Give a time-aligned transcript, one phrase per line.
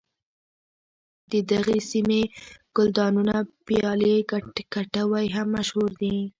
[1.31, 2.21] د دغې سیمې
[2.77, 4.15] ګلدانونه پیالې
[4.77, 6.15] کټوۍ هم مشهور دي.